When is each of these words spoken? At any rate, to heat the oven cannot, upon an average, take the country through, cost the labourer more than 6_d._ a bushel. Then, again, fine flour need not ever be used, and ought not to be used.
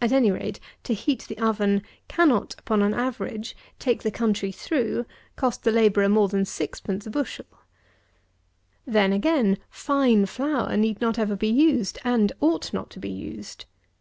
At 0.00 0.12
any 0.12 0.30
rate, 0.30 0.60
to 0.84 0.94
heat 0.94 1.22
the 1.26 1.36
oven 1.38 1.82
cannot, 2.06 2.54
upon 2.60 2.80
an 2.80 2.94
average, 2.94 3.56
take 3.80 4.04
the 4.04 4.10
country 4.12 4.52
through, 4.52 5.04
cost 5.34 5.64
the 5.64 5.72
labourer 5.72 6.08
more 6.08 6.28
than 6.28 6.44
6_d._ 6.44 7.04
a 7.04 7.10
bushel. 7.10 7.46
Then, 8.86 9.12
again, 9.12 9.58
fine 9.68 10.26
flour 10.26 10.76
need 10.76 11.00
not 11.00 11.18
ever 11.18 11.34
be 11.34 11.48
used, 11.50 11.98
and 12.04 12.30
ought 12.40 12.72
not 12.72 12.88
to 12.90 13.00
be 13.00 13.10
used. 13.10 13.64